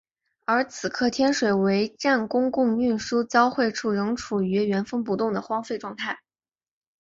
[0.45, 6.19] 而此刻天水围站公共运输交汇处仍处于原封不动的荒废状态。